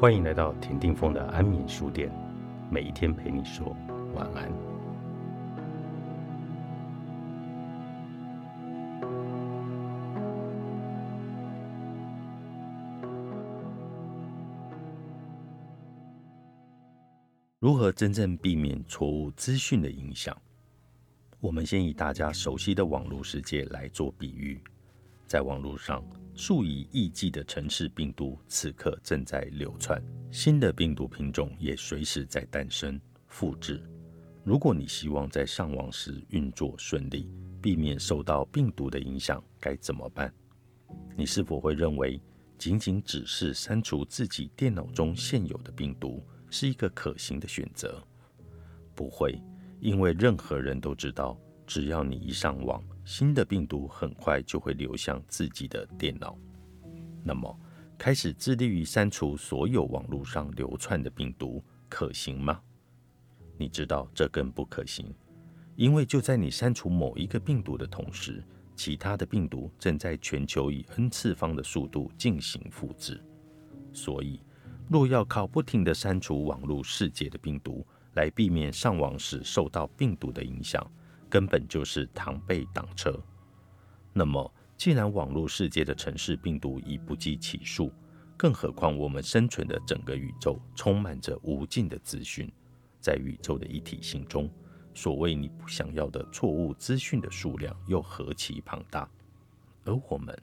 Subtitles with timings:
[0.00, 2.10] 欢迎来到田定峰的安眠书店，
[2.70, 3.76] 每一天陪你说
[4.14, 4.50] 晚安。
[17.58, 20.34] 如何真正避免错误资讯的影响？
[21.40, 24.58] 我们先以大家熟悉的网络世界来做比喻，
[25.30, 26.04] 在网络上。
[26.34, 30.02] 数以亿计的城市病毒此刻正在流窜，
[30.32, 33.80] 新的病毒品种也随时在诞生、复制。
[34.42, 37.30] 如果你希望在上网时运作顺利，
[37.62, 40.32] 避免受到病毒的影响，该怎么办？
[41.14, 42.20] 你是否会认为
[42.58, 48.02] 仅仅只是删除自己电脑中现有的病毒是一个可行的选择？
[48.96, 49.40] 不会，
[49.78, 52.82] 因为任何人都知道，只要你一上网。
[53.10, 56.38] 新的病毒很快就会流向自己的电脑。
[57.24, 57.58] 那么，
[57.98, 62.60] 开始致力于删除所有网络上流窜的病毒，可行吗？
[63.58, 65.12] 你知道这更不可行，
[65.74, 68.44] 因为就在你删除某一个病毒的同时，
[68.76, 73.20] 其他的病毒正在全球以 n 次方的速度进行复制。
[73.92, 74.40] 所以，
[74.88, 80.88] 若要靠不停地删除网络世界的病毒来避免上网时受到病毒的影响，
[81.30, 83.18] 根本就是螳臂挡车。
[84.12, 87.92] 那么，既然网络世界的城市病毒已不计其数，
[88.36, 92.50] 更何况我们生存的整个宇宙充满着无尽的资讯，
[93.00, 94.50] 在宇宙的一体性中，
[94.92, 99.08] 所谓你不想要的错误资讯的数量又何其庞大。
[99.84, 100.36] 而我们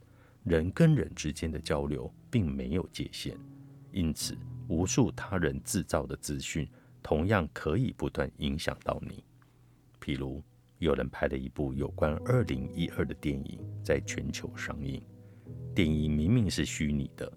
[0.44, 3.38] 人跟人之间的交流并没有界限，
[3.92, 4.38] 因此，
[4.70, 6.68] 无数他人制造的资讯
[7.04, 9.24] 同样可以不断影响到你，
[10.00, 10.42] 譬如。
[10.80, 15.02] 有人拍了一部有关二零一二的电影，在全球上映。
[15.74, 17.32] 电影明明是虚拟的，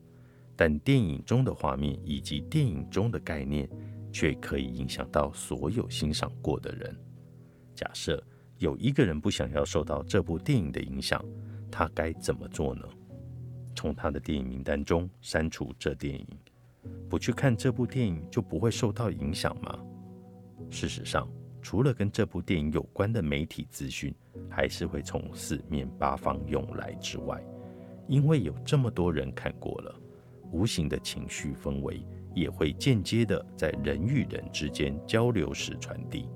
[0.55, 3.69] 但电影中的画面以及电影中的概念，
[4.12, 6.94] 却可以影响到所有欣赏过的人。
[7.75, 8.22] 假设
[8.59, 11.25] 有一个人不想要受到这部电影的影响，
[11.70, 12.82] 他该怎么做呢？
[13.75, 16.26] 从他的电影名单中删除这电影，
[17.09, 19.78] 不去看这部电影就不会受到影响吗？
[20.70, 21.26] 事实上。
[21.62, 24.15] 除了跟这部电影有关的媒体资讯，
[24.48, 27.43] 还是会从四面八方涌来之外，
[28.09, 29.94] 因为有这么多人看过了，
[30.50, 32.03] 无形的情绪氛围
[32.34, 36.28] 也会间接的在人与人之间交流时传递，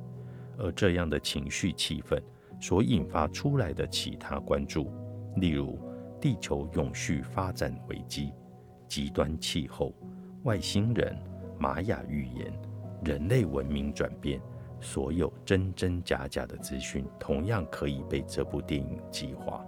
[0.58, 2.20] 而这样的情绪气氛
[2.60, 4.92] 所引发出来的其他关注，
[5.36, 5.78] 例如
[6.20, 8.32] 地球永续发展危机、
[8.86, 9.92] 极端气候、
[10.42, 11.16] 外星人、
[11.58, 12.52] 玛雅预言、
[13.02, 14.40] 人类文明转变。
[14.84, 19.64] 所有真真假假的资讯，同样可以被这部电影激化，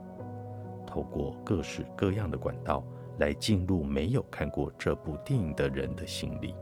[0.87, 2.85] 透过各式各样的管道
[3.19, 6.55] 来进入没有看过这部电影的人的心里。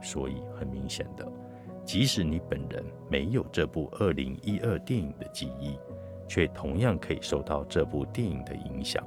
[0.00, 1.26] 所以很明显的，
[1.84, 5.76] 即使你本人没有这部二零一二电影的记忆，
[6.28, 9.04] 却同样可以受到这部电影的影响，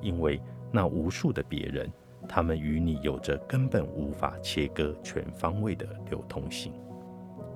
[0.00, 1.90] 因为那无数的别人，
[2.28, 6.72] 他们与你有着根本无法切割全方位的流通性。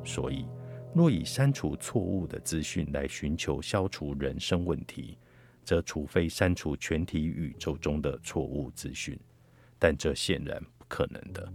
[0.04, 0.46] 所以，
[0.94, 5.16] 若以删除错误的资讯来寻求消除人生问题，
[5.64, 9.18] 则除非删除全体宇宙中的错误资讯，
[9.78, 11.52] 但这显然不可能的。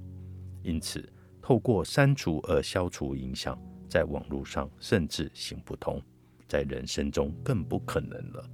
[0.64, 1.08] 因此，
[1.42, 6.02] 透过删除而消除影响，在网络上甚至行不通，
[6.48, 8.50] 在人生中更不可能了。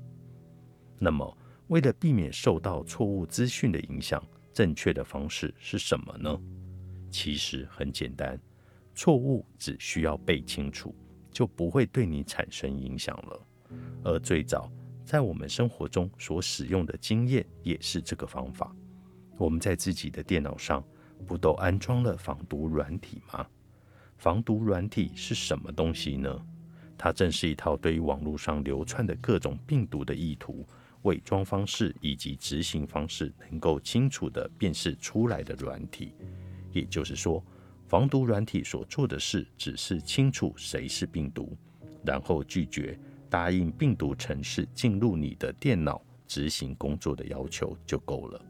[1.00, 1.38] 那么，
[1.68, 4.24] 为了避免受到错误资讯的影响，
[4.54, 6.40] 正确的方式是什么呢？
[7.10, 8.40] 其实很简单。
[8.96, 10.96] 错误只需要背清楚，
[11.32, 13.48] 就不会对你产生影响了。
[14.04, 14.72] 而最早
[15.04, 18.76] 在我们生活中所使用的经验也是这个方法。
[19.38, 20.84] 我们在自己的电脑上
[21.26, 23.48] 不都安装了防毒软体吗？
[24.18, 26.46] 防毒软体是什么东西呢？
[26.96, 30.66] 它正是一套对于网络上流窜的各种病毒的意图、
[31.02, 36.14] 伪装方式以及执行方式能够清楚地辨识出来的软体。
[36.72, 37.44] 也就是说。
[37.88, 41.56] 防毒软体所做的事，只是清楚谁是病毒，
[42.04, 42.98] 然后拒绝
[43.30, 48.44] 答应病毒程式进入你的电脑执行工作的要求就够了。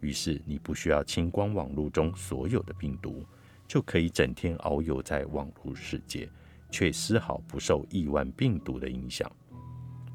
[0.00, 3.24] 于是你不需要清光网络中所有的病毒，
[3.68, 6.28] 就可以整天遨游在网络世界，
[6.70, 9.30] 却丝毫不受亿万病毒的影响。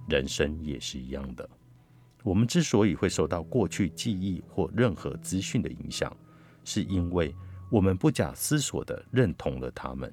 [0.10, 1.50] 人生也是一样的。
[2.24, 6.14] 我们之所以会受到过去记忆或任何资讯的影响，
[6.66, 7.34] 是因为。
[7.70, 10.12] 我们不假思索地认同了他们。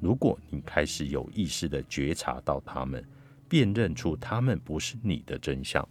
[0.00, 3.02] 如果你开始有意识地觉察到他们，
[3.48, 5.86] 辨认出他们不是你的真相，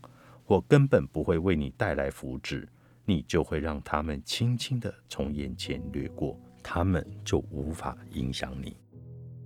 [0.46, 2.68] 或根本不会为你带来福祉，
[3.06, 8.76] 你就会让他们轻轻的从眼前掠过，他们就无法影响你。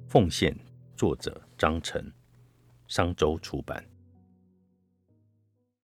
[0.08, 0.58] 奉献，
[0.96, 2.12] 作者张晨，
[2.88, 3.82] 商周出版。